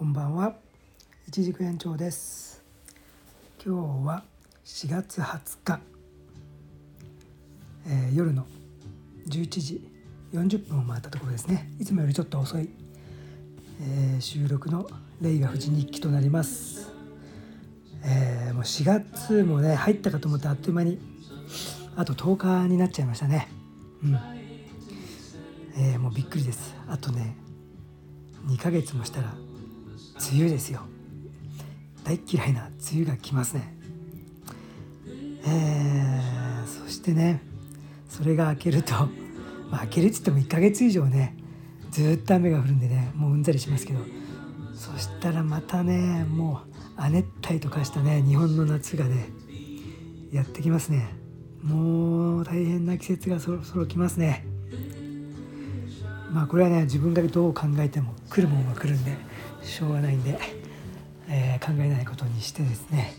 [0.00, 0.54] こんばんは。
[1.28, 2.64] 一軸延長です。
[3.62, 4.24] 今日は
[4.64, 5.80] 4月20日、
[7.86, 8.46] えー、夜の
[9.28, 9.86] 11時
[10.32, 11.70] 40分を回ったところですね。
[11.78, 12.70] いつもよりちょっと遅い、
[13.82, 14.88] えー、収録の
[15.20, 16.90] 令和富士日記となります、
[18.02, 20.98] えー、もう4月もね入ったかと思ってあっという間に
[21.96, 23.48] あと10日になっちゃいましたね。
[24.02, 24.18] うん。
[25.76, 26.74] えー、もうびっくりです。
[26.88, 27.36] あとね
[28.46, 29.34] 2ヶ月もしたら
[30.32, 30.82] 梅雨ですよ。
[32.04, 33.74] 大嫌いな梅雨が来ますね。
[35.46, 37.42] えー、そしてね
[38.08, 38.92] それが明けると、
[39.70, 41.36] まあ、明けるっつっても1ヶ月以上ね
[41.90, 44.00] ずっと雨が降るんでねもううんざりしますけど
[44.74, 49.28] そしたらまたねもう亜熱帯と化したね日本の夏がね
[50.32, 51.08] やってきますね。
[51.62, 54.46] もう大変な季節がそろそろ来ますね。
[56.30, 59.29] まあこれはね自分がどう考えても来るもんは来るんで。
[59.62, 60.38] しょうがないんで、
[61.28, 63.14] えー、考えないことにしてですね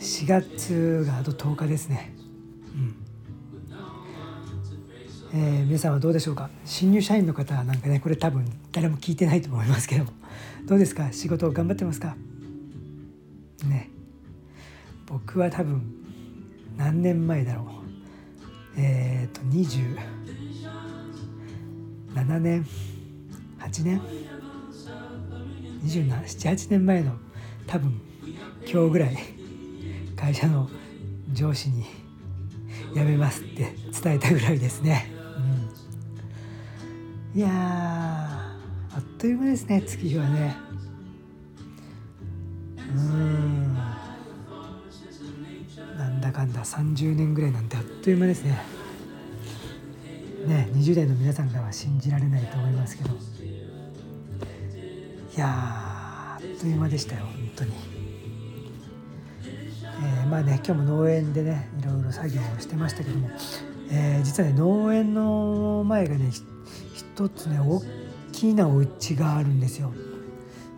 [0.00, 2.14] 4月があと10日ですね。
[2.74, 2.94] うん。
[5.36, 6.48] えー、皆さんはどうでしょうか？
[6.64, 10.12] 新入社員の方なんかねこれ多分誰も聞いてないと思いますけども。
[10.66, 11.12] どうですか？
[11.12, 12.16] 仕事頑張ってますか？
[13.66, 13.90] ね。
[15.06, 15.82] 僕は多分
[16.76, 17.66] 何年前だろう？
[18.80, 19.40] えっ、ー、と
[22.14, 22.66] 27年
[23.58, 24.00] ？8年？
[25.84, 27.12] 278年前の
[27.66, 28.00] 多分
[28.66, 29.16] 今日ぐらい
[30.16, 30.68] 会社の
[31.32, 31.84] 上司に
[32.94, 35.10] 辞めますって伝えたぐらいですね、
[37.34, 38.58] うん、いやあ
[38.98, 40.64] っという間ですね月日はね。
[42.94, 43.74] うん。
[43.74, 43.80] な
[46.08, 48.52] んだかんだ30年ぐらいなんてあっという間ですね。
[50.46, 53.10] ね20代の皆さんからは信じられないと思いますけど。
[55.36, 57.72] いやあっという間でしたよ本当に、
[59.42, 63.28] えー、まあね今日も農園でねいろいろ作業をしてましたけども、
[63.90, 66.30] えー、実はね農園の前がね
[66.94, 67.82] 一つね大
[68.30, 69.92] きなお家があるんですよ。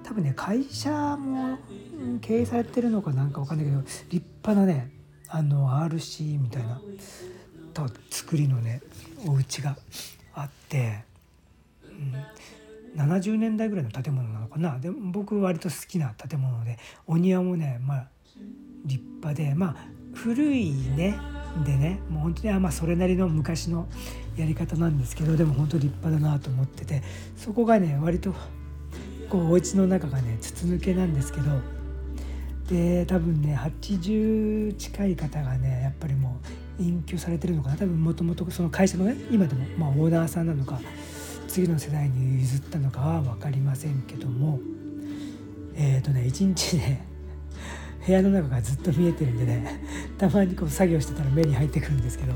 [0.05, 1.59] 多分ね会社も
[2.23, 4.91] 経営されてるのかなんかわかんないけど立派なね
[5.29, 6.81] あの RC みたいな
[7.75, 8.81] と作りのね
[9.27, 9.77] お家が
[10.33, 11.05] あって、
[11.83, 12.15] うん、
[12.97, 14.79] 70年代ぐらいの建物なのかな。
[14.79, 18.09] で僕割と好きな建物でお庭もねまあ
[18.85, 19.77] 立派でまあ
[20.15, 21.19] 古いね
[21.65, 23.87] でねもう本当にまあそれなりの昔の
[24.37, 27.03] やり方なんですけどでも本当立派だなと思ってて
[27.37, 28.35] そこがね割と
[29.31, 31.61] こうお家の中がね筒抜けなんですけど
[32.69, 36.41] で多分ね80近い方がねやっぱりも
[36.79, 37.77] う隠居されてるのかな。
[37.77, 40.81] 多分もともとその会社のね今でもまあオーナーさんなのか
[41.49, 44.59] 次の世代に譲ったのかは分かりませんけども
[45.75, 47.07] えっ、ー、とね一日ね
[48.07, 49.81] 部屋の中がずっと見えてるんでね
[50.19, 52.35] たまにこう作業してたら目に入ってくるんですけど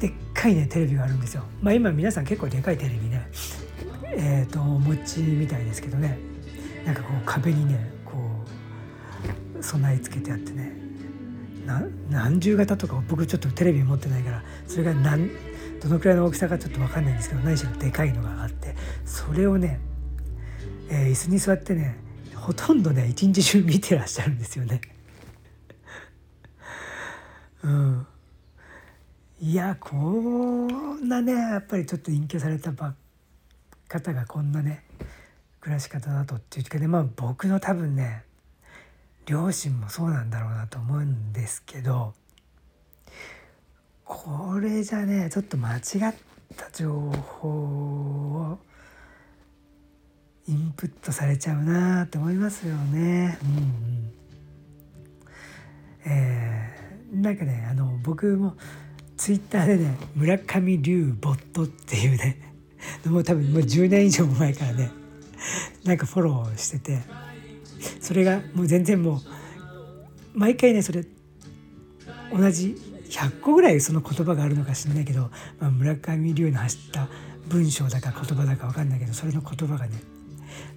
[0.00, 1.44] でっかいねテレビがあるんですよ。
[1.60, 3.28] まあ今皆さん結構でかいテレビね
[4.16, 6.18] えっ、ー、とお持ちみたいですけどね
[6.86, 8.16] なんかこう壁にねこ
[9.58, 10.88] う備え付けてあってね
[12.10, 15.28] 何十型とか僕ちょっとテレビ持ってないからそれが何
[15.80, 18.74] どのくらいの大きさかちょっと分かんないんですけど何しろでかいのがあって
[19.04, 19.80] それをね、
[20.90, 21.96] えー、椅子に座ってね
[22.34, 24.80] ほとんどね一日中見てらっしゃるんですよね。
[27.62, 28.06] うん、
[29.40, 34.84] いやこんなねやっぱりちょっと隠居された方がこんなね
[35.60, 38.24] 暮らし方だとっていうかねまあ僕の多分ね
[39.26, 42.14] 両親もそうなんだろうなと思うんですけど
[44.08, 45.82] これじゃねちょっと間違っ
[46.56, 48.58] た情報を
[50.48, 53.38] インプットされちゃうなと思いますよね。
[53.42, 54.12] うんうん、
[56.06, 58.56] えー、なんかねあの僕も
[59.18, 62.40] ツイッターでね村上龍ボットっていうね
[63.04, 64.90] もう多分もう10年以上前からね
[65.84, 67.00] なんかフォローしてて
[68.00, 69.20] それがもう全然もう
[70.32, 71.04] 毎回ねそれ
[72.32, 72.76] 同じ
[73.08, 77.08] 100個ぐらいその言葉があるのか知んないけど、まあ、村上龍の走った
[77.48, 80.00] 文章だか言葉だか分かんないけどそれの言葉がね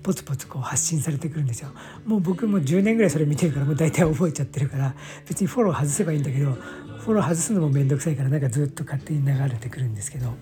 [0.04, 1.70] ポツポツこう発信されてくるんですよ
[2.06, 4.96] もう僕も10年ぐらいそれ見てるからもう大体覚えちゃってるから
[5.28, 6.54] 別にフォロー外せばいいんだけど
[7.00, 10.34] フォロー外すのも面倒くさいからなんかずっと勝手に流れてくるんですけど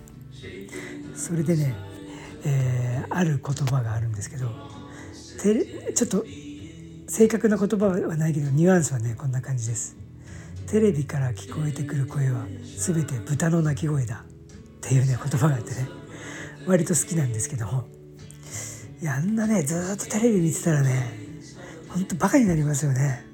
[1.16, 1.76] それでね、
[2.46, 4.48] えー、ある言葉があるんですけど
[5.96, 6.26] ちょっと
[7.08, 10.09] 正確な言葉はないけどニュアンスはねこんな感じです。
[10.70, 12.46] テレビから聞こえてくる声は
[12.78, 14.24] 全て豚の鳴き声だ。
[14.24, 15.88] っていうね言葉があってね。
[16.68, 17.88] 割と好きなんですけども。
[19.02, 21.14] いやあんなねずっとテレビ見てたらね
[21.88, 23.26] ほんとバカになりますよね、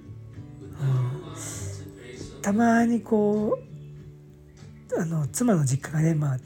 [2.35, 3.57] うん、たまにこ
[4.91, 6.37] うあの妻の実家がねまあ、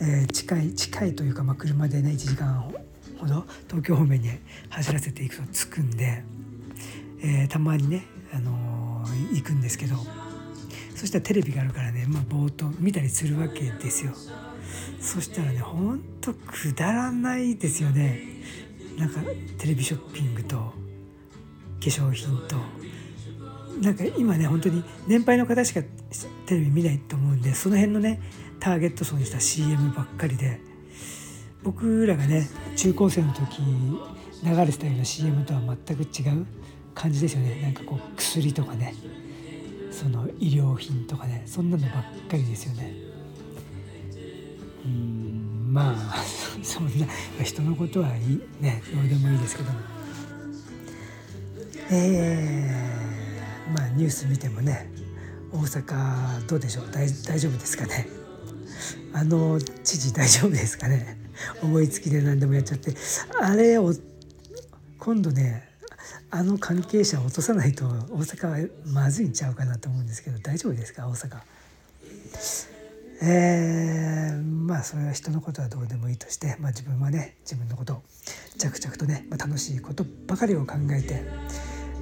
[0.00, 2.72] えー、近い近いというか、まあ、車でね1時間
[3.18, 4.30] ほど東京方面に
[4.70, 6.22] 走らせていくと着くんで、
[7.20, 8.52] えー、たまにね、あの、
[9.32, 9.96] 行くんですけど
[10.94, 14.12] そしたらテレビがあるからね、まあ、ぼーっと見たりするわけですよ。
[15.00, 18.20] そしたらねほんとくだらないですよね
[18.98, 19.20] なんか
[19.58, 20.72] テレビショッピングと化
[21.80, 22.56] 粧品と
[23.80, 25.82] なんか今ね本当に年配の方しか
[26.46, 28.20] テレビ見ないと思うんでその辺のね
[28.58, 30.60] ターゲット層にした CM ばっかりで
[31.62, 36.46] 僕らがね中高生の時流れてたような CM とは全く違う
[37.00, 37.60] 感じですよね。
[37.62, 38.94] なんかこう薬とかね。
[39.92, 41.42] その医療品とかね。
[41.46, 42.92] そんなのばっかりですよね。
[44.84, 46.24] うんまあ
[46.62, 46.90] そんな
[47.44, 49.78] 人のことはいいねどうでもいいですけども。
[51.90, 54.90] えー、まあニュース見てもね
[55.52, 56.90] 大阪どうでしょう？
[56.90, 58.08] 大大丈夫ですかね？
[59.12, 61.16] あの知事大丈夫ですかね？
[61.62, 62.94] 思いつきで何でもやっちゃって。
[63.40, 63.94] あれを
[64.98, 65.68] 今度ね
[66.30, 67.90] あの関係者を落とさないと大
[68.20, 71.08] 阪はまずいんちゃうかなと思うんですけど大丈夫ですか？
[71.08, 71.40] 大阪。
[73.20, 78.02] えー、まあそれは人のことはどうでもいいとして、まあ、自分はね自分のことを
[78.58, 81.24] 着々とね、まあ、楽しいことばかりを考えて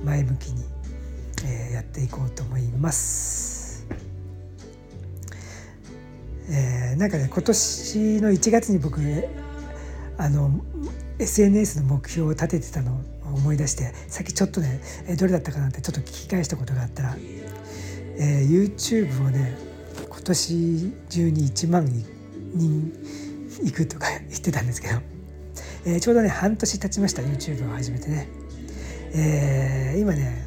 [0.05, 0.65] 前向きに、
[1.47, 3.87] えー、やっていこうと思います。
[6.49, 9.01] えー、なんかね今年の1月に僕
[10.19, 10.61] あの
[11.19, 13.01] SNS の目標を立ててたの
[13.37, 14.81] 思い出してさっきちょっとね
[15.19, 17.17] どれだったかなってちょっと聞き返したことがあったら、
[18.19, 19.57] えー、YouTube をね
[20.09, 22.93] 今年中に1万人
[23.63, 24.95] 行くとか言ってたんですけど、
[25.85, 28.29] えー、ちょうどね半年経ちました YouTube を始めてね、
[29.15, 30.47] えー、今ね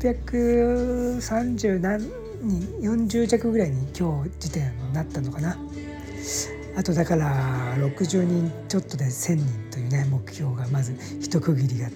[0.00, 2.00] 830何
[2.42, 5.56] 人40弱ぐらいに今日時点になったのかな。
[6.74, 11.88] あとだから60人ちょっとで1,000人というね目標がまず一区切りが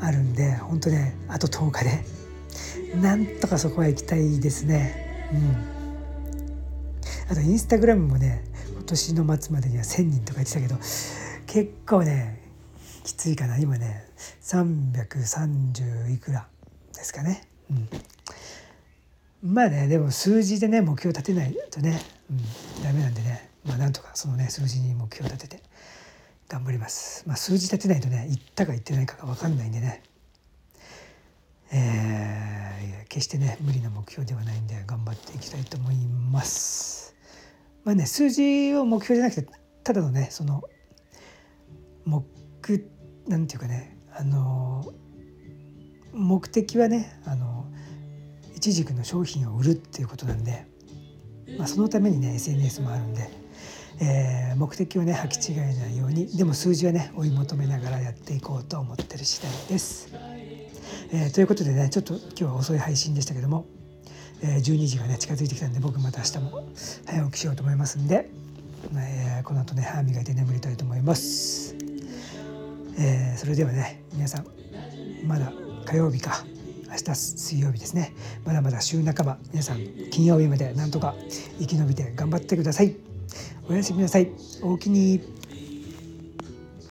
[0.00, 2.04] あるんで本当ねあと10日で。
[3.00, 5.28] なんとかそこは行きたいですね。
[5.32, 5.76] うん。
[7.30, 10.76] あとインスタグラムもね今年の末までには1,000人とか言ってたけど
[11.46, 12.40] 結構ね
[13.04, 13.58] きついかな。
[13.58, 14.08] 今ね
[14.42, 16.46] 330いくら
[16.94, 17.42] ですかね。
[17.70, 19.52] うん。
[19.52, 22.00] まあねでも数字でね目標立てないとね、
[22.30, 23.50] うん、ダメなんでね。
[23.66, 25.62] まあなんとかそのね数字に目標を立てて。
[26.48, 27.24] 頑張ります。
[27.26, 30.02] まあ、数字立てないとね言ったか言ってないかが分かんないんでね、
[31.72, 35.96] えー、決してね無理な目標ではないんで頑張っていきたいと思い
[36.30, 37.16] ます。
[37.84, 39.48] まあね数字を目標じゃなくて
[39.82, 40.62] ただのねその
[42.04, 42.24] 目
[43.26, 44.84] なんていうかねあの
[46.12, 47.66] 目的はねあの
[48.54, 50.64] 一軸の商品を売るっていうことなんで、
[51.58, 53.45] まあ、そのためにね SNS もあるんで。
[54.00, 60.12] えー、目的をね履き違えないようにでも数字はね追い求めながらやっていこうと思ってる次第です。
[61.12, 63.66] えー、ということでねちょっと今日は遅い配信でしたけども、
[64.42, 66.68] えー、12時がね近づいてきたんで僕また明日も
[67.06, 68.28] 早起きしようと思いますんで、
[68.94, 71.74] えー、この後ね歯磨いて眠りたいと思います。
[72.98, 74.46] えー、それではね皆さん
[75.26, 75.52] まだ
[75.84, 76.44] 火曜日か
[76.88, 79.78] 明日水曜日ですねまだまだ週半ば皆さん
[80.10, 81.14] 金曜日までなんとか
[81.58, 83.05] 生き延びて頑張ってください。
[83.68, 84.30] おやすみなさい。
[84.62, 85.20] おおきに。